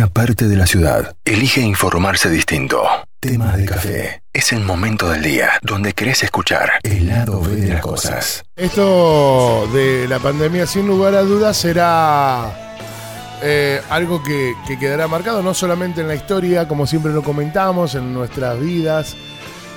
[0.00, 2.82] una parte de la ciudad elige informarse distinto.
[3.20, 4.22] Tema de café.
[4.32, 8.42] Es el momento del día donde querés escuchar el lado B de las cosas.
[8.56, 12.78] Esto de la pandemia, sin lugar a dudas, será
[13.42, 17.94] eh, algo que, que quedará marcado no solamente en la historia, como siempre lo comentamos,
[17.94, 19.18] en nuestras vidas,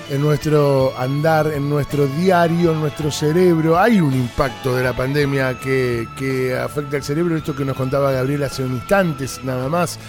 [0.09, 3.77] en nuestro andar, en nuestro diario, en nuestro cerebro.
[3.79, 8.11] Hay un impacto de la pandemia que, que afecta al cerebro, esto que nos contaba
[8.11, 9.99] Gabriel hace unos instantes nada más.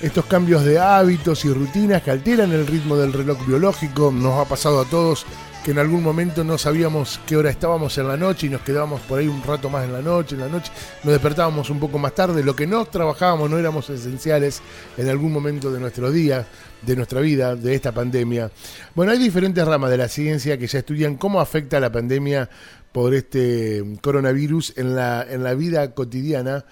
[0.00, 4.48] Estos cambios de hábitos y rutinas que alteran el ritmo del reloj biológico, nos ha
[4.48, 5.26] pasado a todos
[5.64, 9.00] que en algún momento no sabíamos qué hora estábamos en la noche y nos quedábamos
[9.02, 10.72] por ahí un rato más en la noche, en la noche
[11.04, 14.62] nos despertábamos un poco más tarde, lo que no trabajábamos no éramos esenciales
[14.96, 16.46] en algún momento de nuestro día,
[16.80, 18.50] de nuestra vida, de esta pandemia.
[18.94, 22.48] Bueno, hay diferentes ramas de la ciencia que ya estudian cómo afecta la pandemia
[22.92, 26.64] por este coronavirus en la, en la vida cotidiana.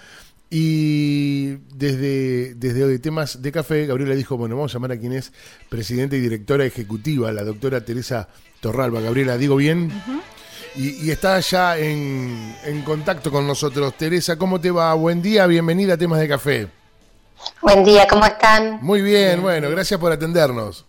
[0.50, 5.32] Y desde, desde temas de café, Gabriela dijo, bueno, vamos a llamar a quien es
[5.68, 8.28] presidenta y directora ejecutiva, la doctora Teresa
[8.60, 9.00] Torralba.
[9.00, 9.92] Gabriela, ¿digo bien?
[10.74, 13.94] y, está ya en, en contacto con nosotros.
[13.94, 14.94] Teresa, ¿cómo te va?
[14.94, 16.68] Buen día, bienvenida a Temas de Café.
[17.60, 18.78] Buen día, ¿cómo están?
[18.82, 20.87] Muy bien, bueno, gracias por atendernos.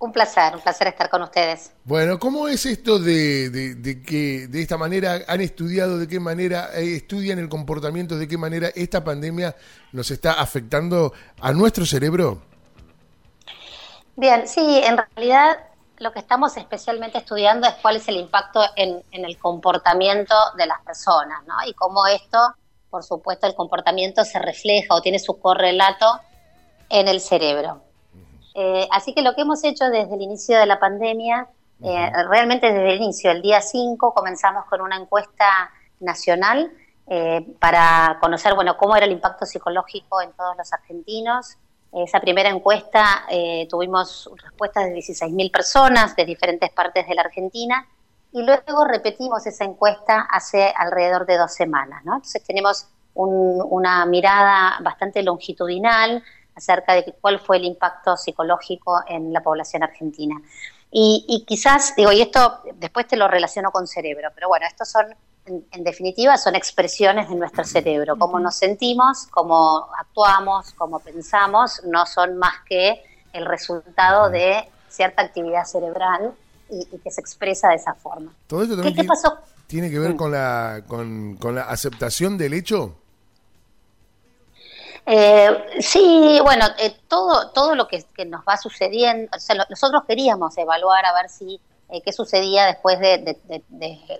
[0.00, 1.72] Un placer, un placer estar con ustedes.
[1.84, 6.70] Bueno, ¿cómo es esto de, de, que de esta manera han estudiado, de qué manera
[6.74, 9.54] eh, estudian el comportamiento, de qué manera esta pandemia
[9.92, 12.42] nos está afectando a nuestro cerebro?
[14.16, 15.58] Bien, sí, en realidad
[15.98, 20.66] lo que estamos especialmente estudiando es cuál es el impacto en, en el comportamiento de
[20.66, 21.54] las personas, ¿no?
[21.66, 22.38] Y cómo esto
[22.90, 26.20] por supuesto, el comportamiento se refleja o tiene su correlato
[26.88, 27.82] en el cerebro.
[28.62, 31.48] Eh, así que lo que hemos hecho desde el inicio de la pandemia,
[31.82, 36.70] eh, realmente desde el inicio, el día 5, comenzamos con una encuesta nacional
[37.06, 41.56] eh, para conocer bueno, cómo era el impacto psicológico en todos los argentinos.
[41.90, 43.24] Esa primera encuesta
[43.68, 47.84] tuvimos respuestas de 16.000 personas de diferentes partes de la Argentina
[48.30, 52.04] y luego repetimos esa encuesta hace alrededor de dos semanas.
[52.04, 52.16] ¿no?
[52.16, 56.22] Entonces tenemos una mirada bastante longitudinal
[56.60, 60.40] acerca de cuál fue el impacto psicológico en la población argentina.
[60.92, 65.06] Y, quizás, digo, y esto después te lo relaciono con cerebro, pero bueno, estos son,
[65.46, 68.16] en, definitiva, son expresiones de nuestro cerebro.
[68.18, 75.22] Cómo nos sentimos, cómo actuamos, cómo pensamos, no son más que el resultado de cierta
[75.22, 76.32] actividad cerebral
[76.68, 78.34] y, que se expresa de esa forma.
[78.48, 79.38] ¿Todo esto también ¿Qué, pasó?
[79.68, 80.16] tiene que ver mm.
[80.16, 82.96] con, la, con, la aceptación del hecho?
[85.06, 89.30] Eh, sí, bueno, eh, todo, todo lo que, nos va sucediendo,
[89.68, 93.36] nosotros queríamos evaluar a ver si eh, qué sucedía después de,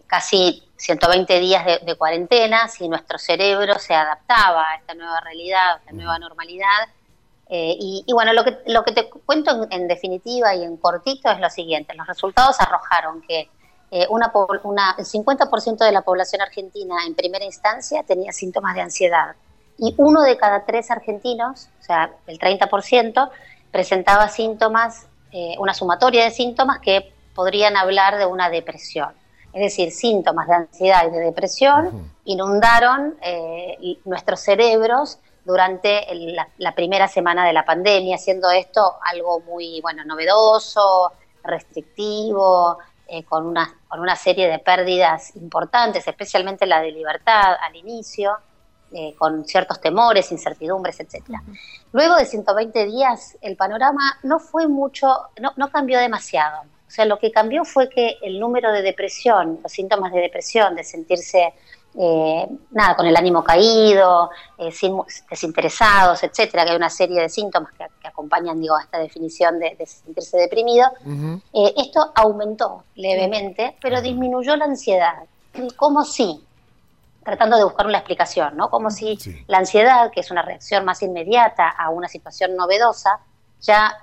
[0.07, 5.77] casi 120 días de, cuarentena, si nuestro cerebro se adaptaba a esta nueva realidad, a
[5.77, 6.89] esta nueva normalidad,
[7.53, 11.41] eh, y, bueno, lo que, lo que te cuento en, definitiva y en cortito es
[11.41, 11.95] lo siguiente.
[11.95, 13.51] Los resultados arrojaron que
[14.09, 19.35] una, una, el 50% de la población argentina en primera instancia tenía síntomas de ansiedad.
[19.81, 23.31] Y uno de cada tres argentinos, o sea, el 30%,
[23.73, 29.11] presentaba síntomas, eh, una sumatoria de síntomas que podrían hablar de una depresión.
[29.53, 33.17] Es decir, síntomas de ansiedad y de depresión inundaron
[34.05, 36.07] nuestros cerebros durante
[36.59, 41.13] la, primera semana de la pandemia, haciendo esto algo muy bueno novedoso,
[41.43, 47.75] restrictivo, eh, con, una, con una serie de pérdidas importantes, especialmente la de libertad al
[47.75, 48.37] inicio,
[48.93, 51.43] eh, con ciertos temores, incertidumbres, etcétera.
[51.93, 55.09] Luego de 120 días, el panorama no fue mucho,
[55.41, 56.63] no, no cambió demasiado.
[56.63, 60.75] O sea, lo que cambió fue que el número de depresión, los síntomas de depresión,
[60.75, 61.55] de sentirse
[61.95, 64.73] eh, nada, con el ánimo caído, eh,
[65.29, 69.77] desinteresados, etcétera, que hay una serie de síntomas que, acompañan digo, a esta definición de,
[69.87, 70.89] sentirse deprimido.
[71.53, 75.15] Eh, esto aumentó levemente, pero disminuyó la ansiedad.
[75.77, 76.45] Como si,
[77.25, 78.71] tratando de buscar una explicación, ¿no?
[78.71, 83.21] Como si la ansiedad, que es una reacción más inmediata a una situación novedosa,
[83.61, 83.95] ya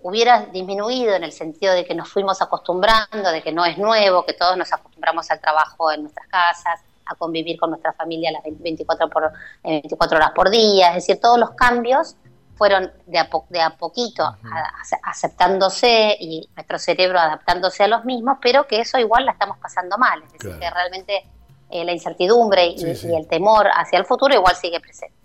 [0.00, 4.26] hubiera disminuido en el sentido de que nos fuimos acostumbrando, de que no es nuevo,
[4.26, 8.42] que todos nos acostumbramos al trabajo en nuestras casas, a convivir con nuestra familia las
[8.44, 9.32] 24, por,
[9.62, 12.16] 24 horas por día, es decir, todos los cambios
[12.56, 14.36] fueron de a, de a poquito
[15.02, 19.98] aceptándose y nuestro cerebro adaptándose a los mismos, pero que eso igual la estamos pasando
[19.98, 21.26] mal, es decir, que realmente
[21.74, 25.16] eh, la incertidumbre y, el temor hacia el futuro igual sigue presente.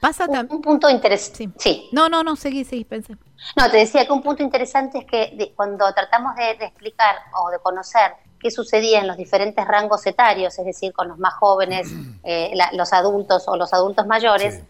[0.00, 1.52] Pasa un, un, punto interesante.
[1.58, 1.90] Sí.
[1.92, 3.18] No, no, no, seguí, seguí, pensé.
[3.54, 7.58] No, te decía que un punto interesante es que cuando tratamos de, explicar o de
[7.58, 11.92] conocer qué sucedía en los diferentes rangos etarios, es decir, con los más jóvenes,
[12.24, 14.62] eh, los adultos o los adultos mayores,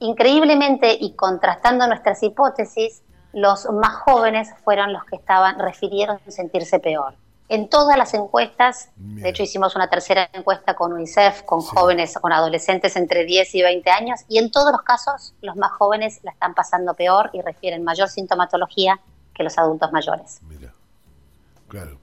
[0.00, 3.02] increíblemente y contrastando nuestras hipótesis,
[3.32, 7.14] los más jóvenes fueron los que estaban, refirieron sentirse peor.
[7.48, 12.32] En todas las encuestas, de hecho hicimos una tercera encuesta con UNICEF, con jóvenes, con
[12.32, 16.32] adolescentes entre 10 y 20 años, y en todos los casos los más jóvenes la
[16.32, 18.98] están pasando peor y refieren mayor sintomatología
[19.32, 20.40] que los adultos mayores.
[20.42, 20.72] Mira,
[21.68, 21.98] claro.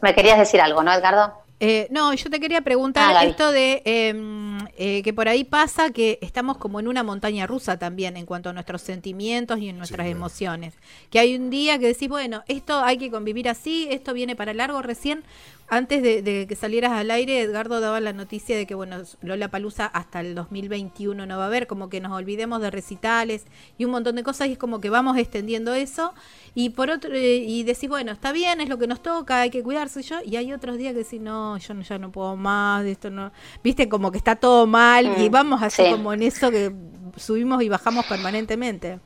[0.00, 1.34] me querías decir algo, ¿no, Edgardo?
[1.60, 5.90] Eh, no, yo te quería preguntar ah, esto de em, eh, que por ahí pasa
[5.90, 9.76] que estamos como en una montaña rusa también en cuanto a nuestros sentimientos y en
[9.76, 10.74] nuestras emociones.
[11.10, 14.54] Que hay un día que decís, bueno, esto hay que convivir así, esto viene para
[14.54, 14.82] largo.
[14.82, 15.24] Recién
[15.70, 19.86] antes de, que salieras al aire, Edgardo daba la noticia de que, bueno, Lola Palusa
[19.86, 23.44] hasta el 2021 no va a haber, como que nos olvidemos de recitales
[23.76, 26.14] y un montón de cosas, y es como que vamos extendiendo eso.
[26.54, 29.50] Y por otro, eh, y decís, bueno, está bien, es lo que nos toca, hay
[29.50, 30.16] que cuidarse yo.
[30.24, 33.30] Y hay otros días que decís, no, yo ya no puedo más, de esto no.
[33.62, 36.72] Viste, como que está todo mal, y mm, vamos así como en eso que
[37.16, 39.00] subimos y bajamos permanentemente.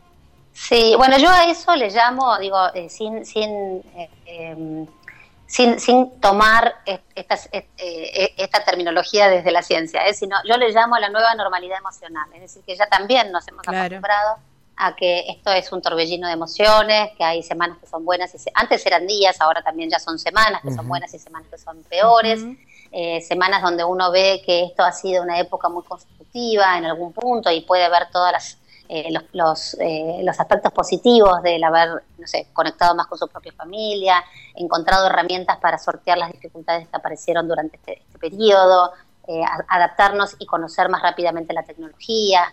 [0.53, 3.51] Sí, bueno, yo a eso le llamo, digo, eh, sin, sin
[3.97, 4.87] eh, em,
[5.53, 6.77] sin, sin tomar
[7.15, 10.15] esta, eh, eh, esta terminología desde la ciencia, ¿eh?
[10.15, 13.47] sino yo le llamo a la nueva normalidad emocional, es decir, que ya también nos
[13.49, 14.39] hemos acostumbrado
[14.77, 18.39] a que esto es un torbellino de emociones, que hay semanas que son buenas, y
[18.55, 21.83] antes eran días, ahora también ya son semanas que son buenas y semanas que son
[21.83, 22.41] peores,
[22.91, 27.13] eh, semanas donde uno ve que esto ha sido una época muy constructiva en algún
[27.13, 28.59] punto y puede ver todas las
[28.95, 33.51] eh, los, eh, los, aspectos positivos del haber, no sé, conectado más con su propia
[33.55, 34.23] familia,
[34.55, 38.93] encontrado herramientas para sortear las dificultades que aparecieron durante este, este periodo,
[39.29, 42.53] eh, adaptarnos y conocer más rápidamente la tecnología,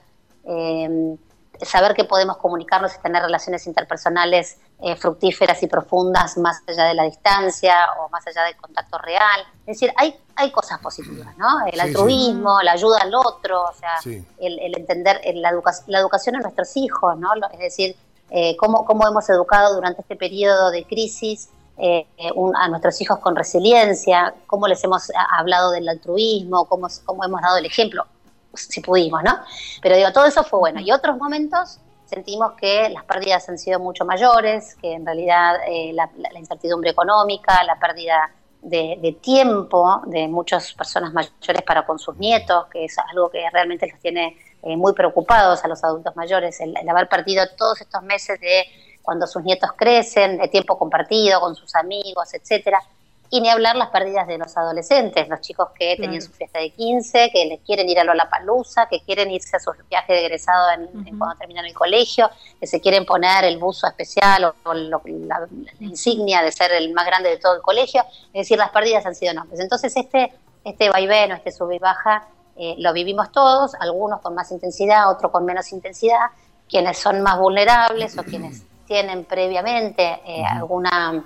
[1.61, 6.93] saber que podemos comunicarnos y tener relaciones interpersonales eh, fructíferas y profundas más allá de
[6.93, 9.41] la distancia o más allá del contacto real.
[9.65, 11.65] Es decir, hay, hay cosas positivas, ¿no?
[11.69, 13.95] El altruismo, la ayuda al otro, o sea,
[14.39, 15.51] el, entender la,
[15.87, 17.29] la educación de nuestros hijos, ¿no?
[17.51, 17.95] Es decir,
[18.29, 22.07] eh, cómo, cómo hemos educado durante este periodo de crisis eh,
[22.55, 27.57] a nuestros hijos con resiliencia, cómo les hemos hablado del altruismo, cómo, cómo hemos dado
[27.57, 28.05] el ejemplo,
[28.53, 29.39] si pudimos, ¿no?
[29.81, 30.79] Pero digo, todo eso fue bueno.
[30.79, 31.79] Y otros momentos
[32.09, 37.63] sentimos que las pérdidas han sido mucho mayores, que en realidad eh, la, incertidumbre económica,
[37.63, 43.29] la pérdida de, tiempo de muchas personas mayores para con sus nietos, que es algo
[43.29, 47.79] que realmente los tiene eh, muy preocupados a los adultos mayores, el, haber perdido todos
[47.79, 48.65] estos meses de
[49.01, 52.79] cuando sus nietos crecen, de tiempo compartido con sus amigos, etcétera,
[53.31, 56.71] y ni hablar las pérdidas de los adolescentes, los chicos que tenían su fiesta de
[56.71, 60.71] 15, que les quieren ir a Lollapalooza, que quieren irse a su viaje de egresado
[60.71, 62.29] en, cuando terminan el colegio,
[62.59, 65.47] que se quieren poner el buzo especial o, la,
[65.79, 68.03] insignia de ser el más grande de todo el colegio.
[68.33, 69.59] Es decir, las pérdidas han sido enormes.
[69.59, 70.33] Entonces, este,
[70.63, 75.09] este vaivén o este sub y baja eh, lo vivimos todos, algunos con más intensidad,
[75.09, 76.31] otros con menos intensidad,
[76.67, 81.23] quienes son más vulnerables o quienes tienen previamente eh, alguna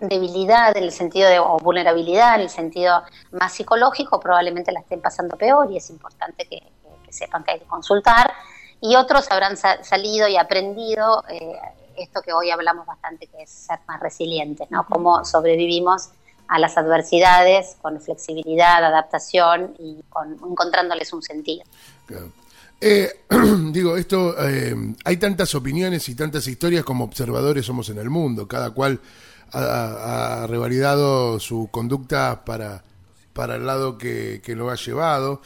[0.00, 3.02] debilidad en el sentido de, o vulnerabilidad en el sentido
[3.32, 6.62] más psicológico, probablemente la estén pasando peor y es importante que,
[7.10, 8.32] sepan que hay que consultar.
[8.80, 11.58] Y otros habrán salido y aprendido eh,
[11.96, 14.86] esto que hoy hablamos bastante, que es ser más resilientes, ¿no?
[14.86, 16.10] Cómo sobrevivimos
[16.48, 21.64] a las adversidades con flexibilidad, adaptación y con, encontrándoles un sentido.
[22.80, 23.24] Eh,
[23.72, 24.74] digo, esto, eh,
[25.04, 29.00] hay tantas opiniones y tantas historias como observadores somos en el mundo, cada cual
[29.52, 32.84] ha, revalidado su conducta para,
[33.32, 35.42] para el lado que, lo ha llevado.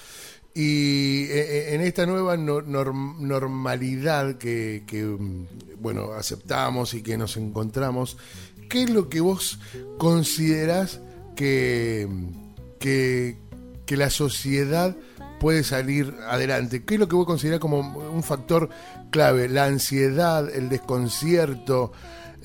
[0.55, 5.17] Y e, e, en esta nueva normalidad que,
[5.81, 8.19] bueno, aceptamos y que nos encontramos,
[8.69, 9.59] ¿qué es lo que vos
[9.99, 11.01] considerás
[11.37, 12.09] que,
[12.79, 13.39] que,
[13.87, 14.97] que la sociedad
[15.41, 16.85] puede salir adelante?
[16.85, 18.69] ¿Qué es lo que vos considerás como un factor
[19.11, 19.49] clave?
[19.49, 21.93] La ansiedad, el desconcierto,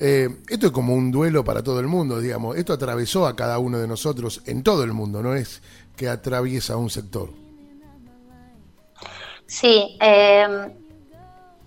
[0.00, 2.56] eh, esto es como un duelo para todo el mundo, digamos.
[2.56, 5.62] Esto atravesó a cada uno de nosotros en todo el mundo, no es
[5.96, 7.30] que atraviesa un sector.
[9.46, 10.72] Sí, em,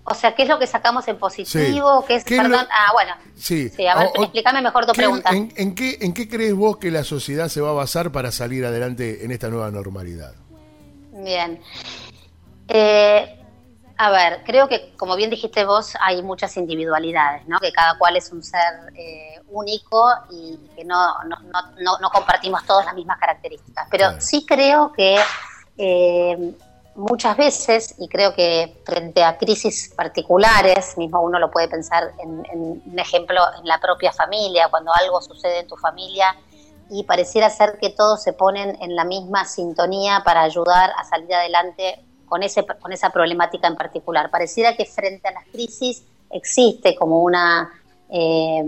[0.04, 2.04] o sea, ¿qué es lo que sacamos en positivo?
[2.06, 2.66] ¿Qué es, perdón?
[2.70, 3.12] ah, bueno.
[3.36, 5.30] Sí, a ver, explícame mejor tu pregunta.
[5.30, 8.64] En, qué, ¿En qué crees vos que la sociedad se va a basar para salir
[8.64, 10.34] adelante en esta nueva normalidad?
[11.12, 11.60] Bien.
[12.68, 13.41] Eh,
[13.96, 17.58] a ver, creo que como bien dijiste vos, hay muchas individualidades, ¿no?
[17.58, 21.36] Que cada cual es un ser eh, único y que no, no,
[21.78, 23.86] no, no, compartimos todas las mismas características.
[23.90, 25.18] Pero sí creo que
[25.78, 26.54] eh,
[26.94, 32.44] muchas veces, y creo que frente a crisis particulares, mismo uno lo puede pensar en,
[32.50, 36.34] en un ejemplo en la propia familia, cuando algo sucede en tu familia
[36.90, 41.34] y pareciera ser que todos se ponen en la misma sintonía para ayudar a salir
[41.34, 44.30] adelante con, ese, con esa problemática en particular.
[44.30, 47.70] Pareciera que frente a las crisis existe como una,
[48.08, 48.62] eh,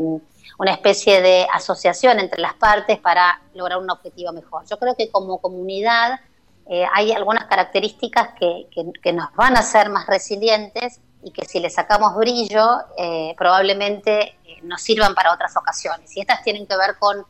[0.58, 4.66] una especie de asociación entre las partes para lograr un objetivo mejor.
[4.66, 6.20] Yo creo que como comunidad
[6.68, 8.68] eh, hay algunas características que,
[9.02, 12.66] que, nos van a hacer más resilientes y que si le sacamos brillo
[12.98, 16.14] eh, probablemente nos sirvan para otras ocasiones.
[16.14, 17.24] Y estas tienen que ver con,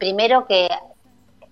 [0.00, 0.68] primero, que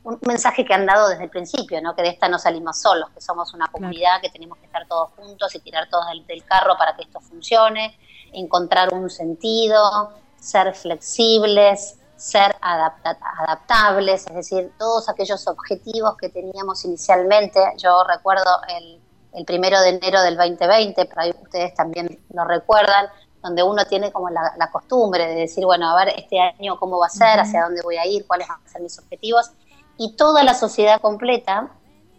[0.04, 1.96] un mensaje que han dado desde el principio, ¿no?
[1.96, 5.10] que de esta no salimos solos, que somos una comunidad, que tenemos que estar todos
[5.16, 7.98] juntos y tirar todos del, carro para que esto funcione,
[8.32, 17.60] encontrar un sentido, ser flexibles, ser adaptables, es decir, todos aquellos objetivos que teníamos inicialmente.
[17.78, 19.00] Yo recuerdo el,
[19.32, 23.06] el primero de enero del 2020, pero ahí ustedes también lo recuerdan,
[23.42, 26.98] donde uno tiene como la, la, costumbre de decir, bueno, a ver, este año cómo
[26.98, 29.50] va a ser, hacia dónde voy a ir, cuáles van a ser mis objetivos
[29.96, 31.70] y toda la sociedad completa,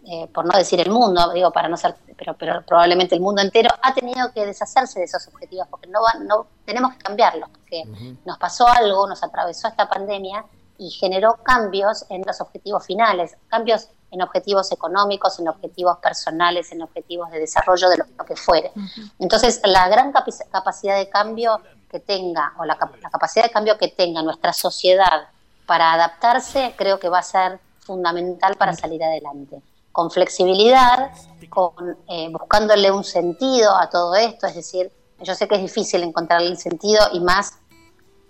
[0.04, 3.42] eh, por no decir el mundo, digo para no ser, pero, pero probablemente el mundo
[3.42, 7.82] entero, ha tenido que deshacerse de esos objetivos porque no, no tenemos que cambiarlos, porque
[8.24, 10.44] nos pasó algo, nos atravesó esta pandemia
[10.78, 16.82] y generó cambios en los objetivos finales, cambios en objetivos económicos, en objetivos personales, en
[16.82, 18.72] objetivos de desarrollo de lo, que fuere.
[19.18, 23.88] Entonces, la gran capacidad de cambio que tenga, o la, la capacidad de cambio que
[23.88, 25.28] tenga nuestra sociedad
[25.66, 29.62] para adaptarse, creo que va a ser fundamental para salir adelante.
[29.92, 31.10] Con flexibilidad,
[31.48, 36.02] con, eh, buscándole un sentido a todo esto, es decir, yo sé que es difícil
[36.02, 37.54] encontrarle el sentido y más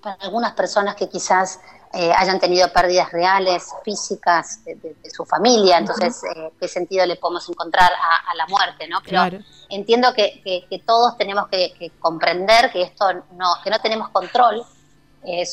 [0.01, 1.59] para algunas personas que quizás
[1.93, 7.49] eh, hayan tenido pérdidas reales, físicas de, su familia, entonces, eh, ¿qué sentido le podemos
[7.49, 8.87] encontrar a, la muerte?
[8.87, 8.99] ¿no?
[9.03, 14.11] Pero entiendo que, que, todos tenemos que, que, comprender que esto no, que no tenemos
[14.11, 14.65] control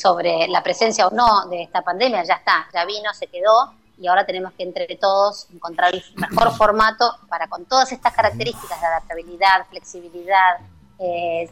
[0.00, 4.06] sobre la presencia o no de esta pandemia, ya está, ya vino, se quedó, y
[4.06, 8.86] ahora tenemos que entre todos encontrar el mejor formato para con todas estas características de
[8.86, 10.58] adaptabilidad, flexibilidad,
[10.98, 11.48] eh,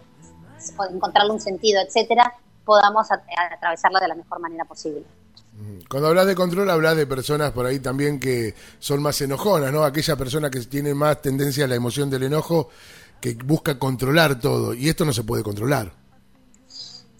[0.90, 2.34] encontrarle un sentido, etcétera,
[2.64, 5.04] podamos atravesarlo de la mejor manera posible.
[5.88, 9.84] Cuando hablas de control, hablas de personas por ahí también que son más enojonas, ¿no?
[9.84, 12.70] Aquella persona que tiene más tendencia a la emoción del enojo,
[13.20, 16.01] que busca controlar todo, y esto no se puede controlar.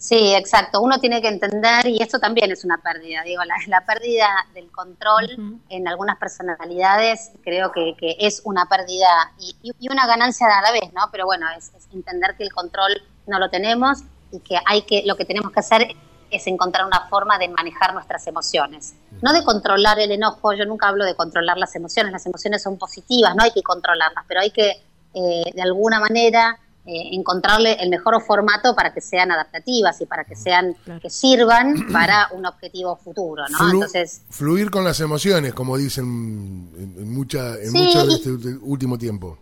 [0.03, 0.81] Sí, exacto.
[0.81, 5.61] Uno tiene que entender, y esto también es una pérdida, digo, la, pérdida del control
[5.69, 11.03] en algunas personalidades creo que, es una pérdida y, una ganancia a la vez, ¿no?
[11.09, 13.99] Pero bueno, es, entender que el control no lo tenemos
[14.33, 15.95] y que hay que, lo que tenemos que hacer
[16.29, 18.95] es encontrar una forma de manejar nuestras emociones.
[19.21, 22.77] No de controlar el enojo, yo nunca hablo de controlar las emociones, las emociones son
[22.77, 24.83] positivas, no hay que controlarlas, pero hay que
[25.13, 30.25] eh, de alguna manera eh, encontrarle el mejor formato para que sean adaptativas y para
[30.25, 33.71] que sean que sirvan para un objetivo futuro, ¿no?
[33.71, 38.29] Entonces fluir con las emociones, como dicen en, mucha en mucho de este
[38.61, 39.37] último tiempo.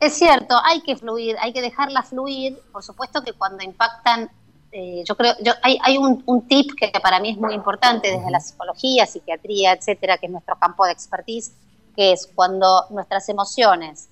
[0.00, 2.58] Es cierto, hay que fluir, hay que dejarlas fluir.
[2.72, 4.28] Por supuesto que cuando impactan,
[4.72, 8.10] eh, yo creo, yo, hay, hay un, un, tip que para mí es muy importante
[8.10, 11.52] desde la psicología, psiquiatría, etcétera, que es nuestro campo de expertise,
[11.94, 14.08] que es cuando nuestras emociones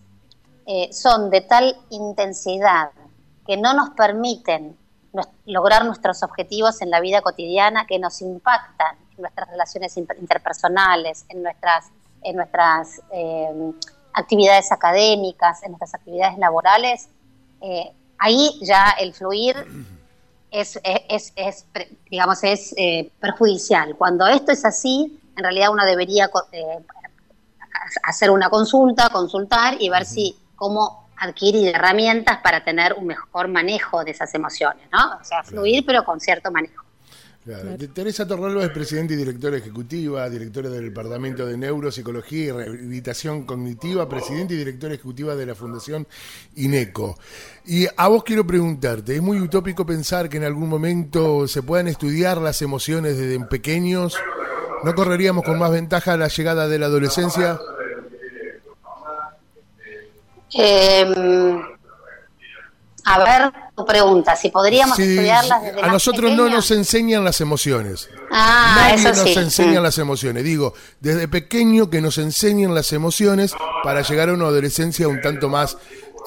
[0.66, 2.90] eh, son de tal intensidad
[3.46, 4.76] que no nos permiten
[5.44, 11.42] lograr nuestros objetivos en la vida cotidiana, que nos impactan en nuestras relaciones interpersonales, en
[11.42, 11.86] nuestras,
[12.22, 13.72] en nuestras eh,
[14.14, 17.08] actividades académicas, en nuestras actividades laborales,
[17.60, 19.56] eh, ahí ya el fluir
[20.50, 21.66] es, es, es,
[22.08, 22.74] digamos, es
[23.18, 23.96] perjudicial.
[23.96, 26.30] Cuando esto es así, en realidad uno debería
[28.04, 34.04] hacer una consulta, consultar y ver si cómo adquirir herramientas para tener un mejor manejo
[34.04, 35.16] de esas emociones, ¿no?
[35.20, 36.84] O sea, fluir pero con cierto manejo.
[37.92, 44.08] Teresa Torralba es presidenta y directora ejecutiva, directora del Departamento de Neuropsicología y Rehabilitación Cognitiva,
[44.08, 46.06] presidenta y directora ejecutiva de la Fundación
[46.54, 47.18] INECO.
[47.66, 51.88] Y a vos quiero preguntarte, ¿es muy utópico pensar que en algún momento se puedan
[51.88, 54.16] estudiar las emociones desde pequeños?
[54.84, 57.58] ¿No correríamos con más ventaja la llegada de la adolescencia?
[60.54, 61.62] Eh,
[63.04, 68.08] a ver, tu pregunta, si podríamos estudiarlas desde A nosotros no nos enseñan las emociones.
[68.30, 69.82] Ah, Nadie nos enseña mm.
[69.82, 70.44] las emociones.
[70.44, 75.48] Digo, desde pequeño que nos enseñen las emociones para llegar a una adolescencia un tanto
[75.48, 75.78] más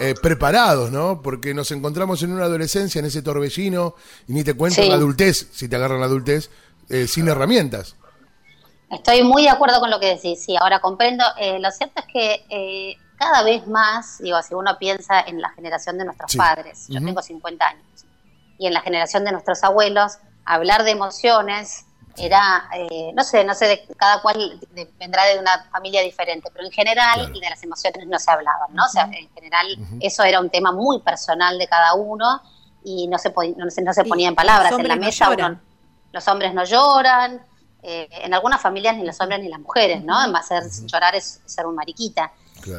[0.02, 1.22] eh, preparados, ¿no?
[1.22, 3.96] Porque nos encontramos en una adolescencia, en ese torbellino,
[4.28, 6.50] y ni te cuento la adultez, si te agarran la adultez,
[6.90, 7.96] eh, sin herramientas.
[8.92, 11.24] Estoy muy de acuerdo con lo que decís, sí, ahora comprendo.
[11.40, 15.98] Eh, lo cierto es que cada vez más, digo, si uno piensa en la generación
[15.98, 18.06] de nuestros padres, yo tengo 50 años,
[18.58, 21.86] y en la generación de nuestros abuelos, hablar de emociones
[22.18, 24.60] era, eh, no sé, no sé, de, cada cual
[24.98, 28.74] vendrá de una familia diferente, pero en general y de las emociones no se hablaban,
[28.74, 28.84] ¿no?
[28.86, 29.68] O sea, en general
[30.00, 32.42] eso era un tema muy personal de cada uno
[32.84, 34.72] y no se, no, no se ponía en palabras.
[34.72, 35.30] En la mesa
[36.12, 37.42] los hombres no lloran,
[37.84, 40.18] eh, en algunas familias ni los hombres ni las mujeres, ¿no?
[40.18, 42.32] Además, hacer llorar es, ser un mariquita.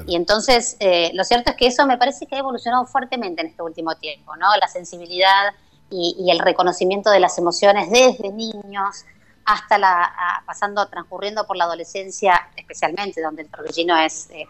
[0.06, 3.48] Y entonces, eh, lo cierto es que eso me parece que ha evolucionado fuertemente en
[3.48, 4.54] este último tiempo, ¿no?
[4.56, 5.54] La sensibilidad
[5.90, 9.04] y, el reconocimiento de las emociones desde niños
[9.44, 14.46] hasta la, pasando, transcurriendo por la adolescencia, especialmente donde el torbellino es eh,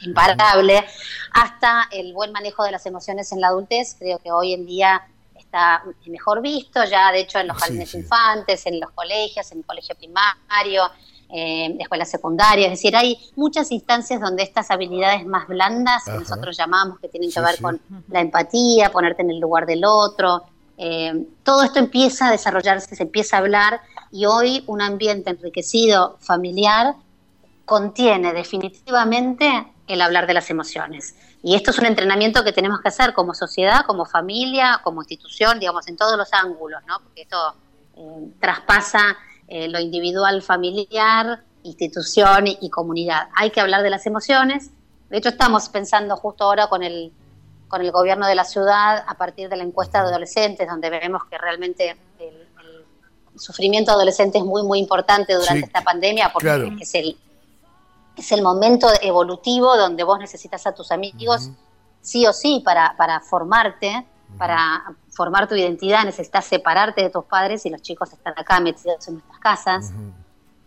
[0.00, 0.84] imparable,
[1.32, 3.96] hasta el buen manejo de las emociones en la adultez.
[3.98, 8.64] Creo que hoy en día está mejor visto, ya de hecho en los jardines infantes,
[8.64, 10.90] en los colegios, en el colegio primario,
[11.34, 16.56] eh, escuela secundaria, es decir, hay muchas instancias donde estas habilidades más blandas, que nosotros
[16.56, 20.44] llamamos, que tienen que ver con la empatía, ponerte en el lugar del otro,
[20.76, 26.18] eh, todo esto empieza a desarrollarse, se empieza a hablar y hoy un ambiente enriquecido,
[26.20, 26.96] familiar,
[27.64, 31.14] contiene definitivamente el hablar de las emociones.
[31.42, 35.58] Y esto es un entrenamiento que tenemos que hacer como sociedad, como familia, como institución,
[35.58, 36.98] digamos, en todos los ángulos, ¿no?
[37.00, 37.54] Porque esto
[37.96, 39.16] eh, traspasa
[39.48, 43.28] eh, lo individual, familiar, institución y, comunidad.
[43.36, 44.70] Hay que hablar de las emociones.
[45.10, 47.12] De hecho, estamos pensando justo ahora con el,
[47.68, 51.24] con el gobierno de la ciudad, a partir de la encuesta de adolescentes, donde vemos
[51.26, 52.48] que realmente el,
[53.34, 57.16] sufrimiento adolescente es muy, muy importante durante esta pandemia, porque es el
[58.16, 61.50] es el momento evolutivo donde vos necesitas a tus amigos,
[62.00, 64.06] sí o sí, para, para formarte,
[64.38, 69.06] para formar tu identidad, necesitas separarte de tus padres y los chicos están acá metidos
[69.08, 69.92] en nuestras casas.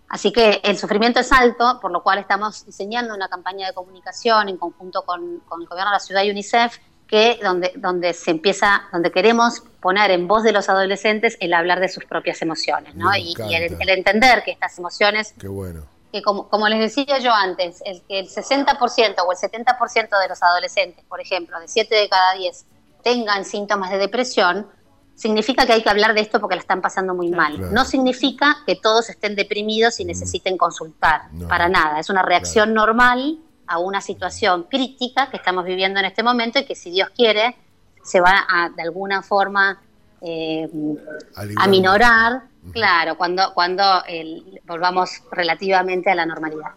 [0.08, 4.50] Así que el sufrimiento es alto, por lo cual estamos diseñando una campaña de comunicación
[4.50, 8.84] en conjunto con, el gobierno de la ciudad y UNICEF, que donde, donde se empieza,
[8.92, 13.16] donde queremos poner en voz de los adolescentes el hablar de sus propias emociones, ¿no?
[13.16, 17.34] Y, el, el, entender que estas emociones Qué bueno que como, como les decía yo
[17.34, 21.94] antes, el que el 60% o el 70% de los adolescentes, por ejemplo, de 7
[21.94, 22.66] de cada 10,
[23.05, 24.65] tengan síntomas de depresión,
[25.13, 27.72] significa que hay que hablar de esto porque la están pasando muy mal.
[27.72, 30.07] No significa que todos estén deprimidos y mm.
[30.07, 32.00] necesiten consultar, para nada.
[32.00, 33.37] Es una reacción normal
[33.68, 37.55] a una situación crítica que estamos viviendo en este momento y que si Dios quiere
[38.03, 39.79] se va a de alguna forma
[40.22, 40.68] eh,
[41.35, 43.83] a minorar Claro, cuando, cuando
[44.65, 46.72] volvamos relativamente a la normalidad.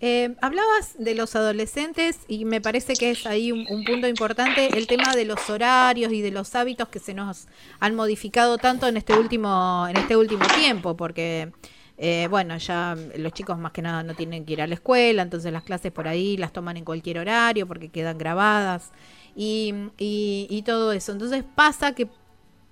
[0.00, 4.86] Eh, hablabas de los adolescentes y me parece que es ahí un, punto importante el
[4.86, 7.48] tema de los horarios y de los hábitos que se nos
[7.80, 11.52] han modificado tanto en este último en este último tiempo, porque
[11.96, 15.22] eh, bueno ya los chicos más que nada no tienen que ir a la escuela,
[15.22, 18.92] entonces las clases por ahí las toman en cualquier horario porque quedan grabadas
[19.34, 21.12] y, y, y todo eso.
[21.12, 22.08] Entonces pasa que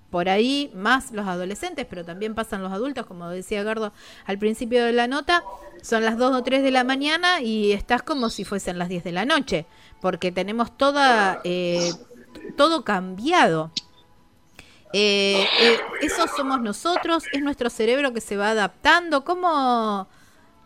[0.09, 3.91] por ahí más los adolescentes, pero también pasan los adultos, como decía Gardo
[4.25, 5.43] al principio de la nota,
[5.81, 9.03] son las 2 o 3 de la mañana y estás como si fuesen las 10
[9.03, 9.65] de la noche,
[10.01, 11.91] porque tenemos toda, eh,
[12.55, 13.71] todo cambiado.
[14.93, 19.25] Eh, eh, eso somos nosotros, es nuestro cerebro que se va adaptando.
[19.25, 20.07] ¿Cómo,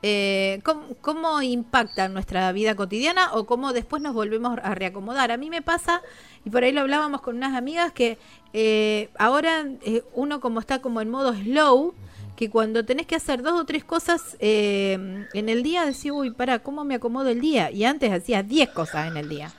[0.04, 0.62] eh,
[1.02, 5.32] ¿cómo, impacta nuestra vida cotidiana o cómo después nos volvemos a reacomodar.
[5.32, 6.02] A mí me pasa,
[6.44, 8.18] y por ahí lo hablábamos con unas amigas, que
[8.54, 11.94] eh, ahora eh, uno como está como en modo slow,
[12.36, 16.60] que cuando tenés que hacer dos o tres cosas en el día, decís, uy, para,
[16.60, 17.70] ¿cómo me acomodo el día?
[17.70, 19.52] Y antes hacías diez cosas en el día.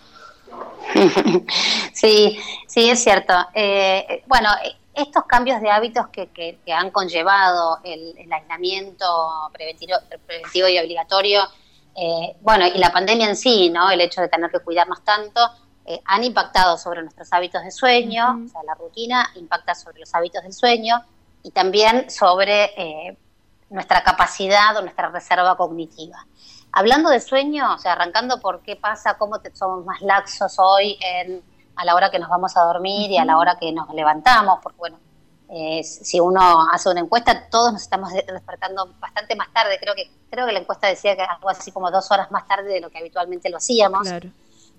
[1.93, 3.33] Sí, sí, es cierto.
[4.27, 4.49] bueno,
[4.95, 9.07] estos cambios de hábitos que, que, han conllevado el, aislamiento
[9.53, 11.43] preventivo, preventivo y obligatorio,
[11.97, 13.91] eh, bueno, y la pandemia en sí, ¿no?
[13.91, 15.41] El hecho de tener que cuidarnos tanto,
[15.85, 20.15] eh, han impactado sobre nuestros hábitos de sueño, o sea, la rutina impacta sobre los
[20.15, 21.03] hábitos del sueño
[21.43, 23.17] y también sobre eh,
[23.71, 26.27] nuestra capacidad o nuestra reserva cognitiva.
[26.71, 31.43] Hablando de sueño, o sea, arrancando por qué pasa, cómo somos más laxos hoy en
[31.77, 34.59] a la hora que nos vamos a dormir y a la hora que nos levantamos,
[34.63, 34.99] porque bueno,
[35.49, 39.79] eh, si uno hace una encuesta, todos nos estamos despertando bastante más tarde.
[39.81, 42.73] Creo que creo que la encuesta decía que algo así como dos horas más tarde
[42.73, 44.09] de lo que habitualmente lo hacíamos.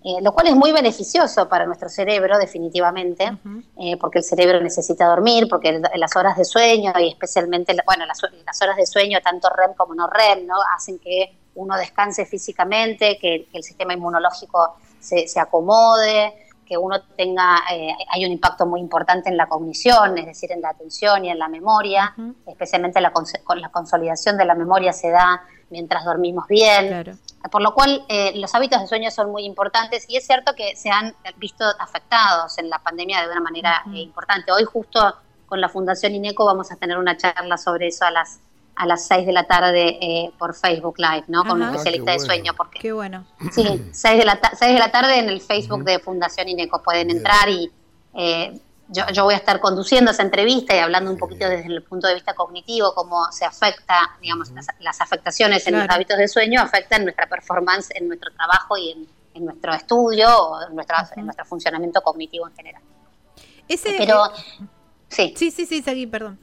[0.05, 3.37] Eh, lo cual es muy beneficioso para nuestro cerebro, definitivamente,
[3.77, 8.21] eh, porque el cerebro necesita dormir, porque las horas de sueño y especialmente, bueno, las,
[8.61, 10.55] horas de sueño, tanto REM como no REM, ¿no?
[10.75, 16.33] hacen que uno descanse físicamente, que, el sistema inmunológico se, se acomode,
[16.73, 20.59] que uno tenga, eh, hay un impacto muy importante en la cognición, es decir, en
[20.59, 22.15] la atención y en la memoria,
[22.47, 23.13] especialmente la,
[23.57, 27.15] la consolidación de la memoria se da mientras dormimos bien,
[27.51, 30.75] por lo cual eh, los hábitos de sueño son muy importantes y es cierto que
[30.75, 34.51] se han visto afectados en la pandemia de una manera eh, importante.
[34.51, 38.39] Hoy justo con la Fundación INECO vamos a tener una charla sobre eso a las
[38.75, 41.43] a las 6 de la tarde eh, por Facebook Live, ¿no?
[41.43, 42.53] Con un especialista ah, de sueño.
[42.55, 43.25] Porque, qué bueno.
[43.51, 47.11] Sí, 6 de, la 6 de la tarde en el Facebook de Fundación INECO pueden
[47.11, 47.71] entrar y
[48.15, 48.59] eh,
[48.89, 52.07] yo, yo, voy a estar conduciendo esa entrevista y hablando un poquito desde el punto
[52.07, 57.03] de vista cognitivo, cómo se afecta, digamos, las, afectaciones en los hábitos de sueño afectan
[57.03, 62.01] nuestra performance en nuestro trabajo y en, nuestro estudio o en, nuestra, en nuestro funcionamiento
[62.01, 62.83] cognitivo en general.
[63.67, 64.31] Ese, Pero,
[65.07, 65.33] sí.
[65.35, 66.37] Sí, sí, sí, seguí, perdón.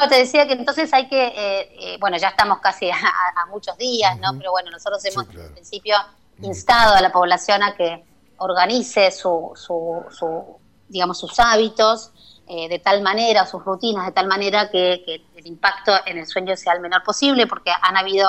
[0.00, 3.76] No, te decía que entonces hay que, eh, eh, bueno, ya estamos casi a, muchos
[3.76, 4.36] días, ¿no?
[4.38, 5.96] Pero bueno, nosotros hemos en principio
[6.42, 8.02] instado a la población a que
[8.38, 10.56] organice su, su, su
[10.88, 12.12] digamos, sus hábitos
[12.48, 16.56] eh, de tal manera, sus rutinas de tal manera que, el impacto en el sueño
[16.56, 18.28] sea el menor posible, porque han habido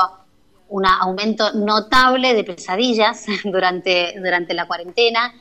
[0.69, 5.33] un aumento notable de pesadillas durante, durante la cuarentena.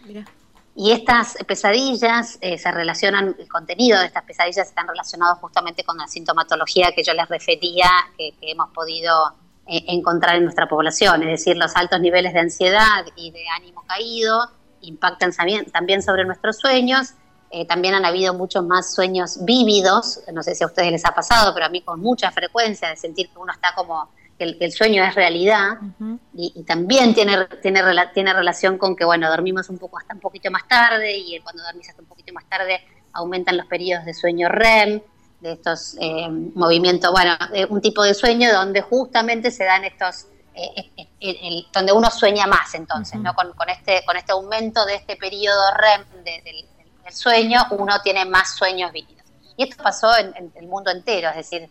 [0.77, 5.97] Y estas pesadillas eh, se relacionan, el contenido de estas pesadillas están relacionados justamente con
[5.99, 9.35] la sintomatología que yo les refería, que, hemos podido
[9.67, 13.85] eh, encontrar en nuestra población, es decir, los altos niveles de ansiedad y de ánimo
[13.87, 14.49] caído
[14.83, 15.33] impactan
[15.73, 17.15] también, sobre nuestros sueños.
[17.51, 21.13] Eh, también han habido muchos más sueños vívidos, no sé si a ustedes les ha
[21.13, 24.09] pasado, pero a mí con mucha frecuencia de sentir que uno está como
[24.40, 25.76] que el, sueño es realidad
[26.33, 27.83] y, también tiene, tiene,
[28.14, 31.62] tiene relación con que, bueno, dormimos un poco hasta un poquito más tarde y cuando
[31.62, 32.81] dormís hasta un poquito más tarde
[33.12, 35.03] aumentan los periodos de sueño REM,
[35.40, 37.37] de estos eh, movimientos, bueno,
[37.68, 42.74] un tipo de sueño donde justamente se dan estos, eh, eh, donde uno sueña más
[42.74, 43.35] entonces, ¿no?
[43.35, 46.64] Con, este, con este aumento de este periodo REM del,
[47.12, 49.24] sueño, uno tiene más sueños vívidos.
[49.57, 51.68] Y esto pasó en el mundo entero, es decir,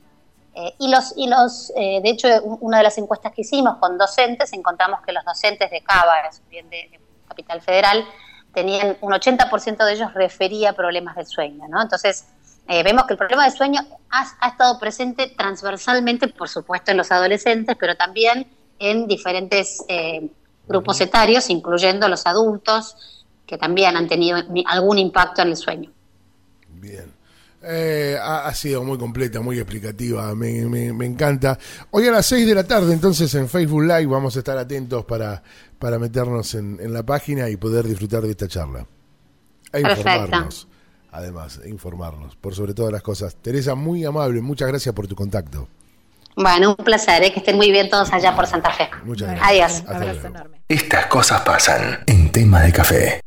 [0.61, 2.27] eh, y los, y los eh, de hecho,
[2.59, 6.15] una de las encuestas que hicimos con docentes, encontramos que los docentes de Cava,
[6.49, 8.05] bien de, Capital Federal,
[8.53, 11.81] tenían un 80% de ellos refería problemas del sueño, ¿no?
[11.81, 12.25] Entonces,
[12.67, 17.11] eh, vemos que el problema del sueño ha, estado presente transversalmente, por supuesto, en los
[17.11, 19.85] adolescentes, pero también en diferentes
[20.67, 25.91] grupos etarios, incluyendo los adultos, que también han tenido algún impacto en el sueño.
[26.67, 27.18] Bien.
[27.61, 31.59] Eh, ha, sido muy completa, muy explicativa, me, me, encanta.
[31.91, 35.03] Hoy a las 6 de la tarde, entonces en Facebook Live vamos a estar atentos
[35.03, 35.43] para,
[35.77, 38.85] para meternos en, la página y poder disfrutar de esta charla.
[39.73, 40.69] E informarnos,
[41.11, 43.35] además, e informarnos, por sobre todas las cosas.
[43.35, 45.67] Teresa, muy amable, muchas gracias por tu contacto.
[46.37, 47.33] Bueno, un placer, ¿eh?
[47.33, 48.89] que estén muy bien todos allá por Santa Fe.
[49.03, 49.83] Muchas gracias.
[49.85, 50.17] Adiós.
[50.69, 53.21] Estas cosas pasan en tema de café.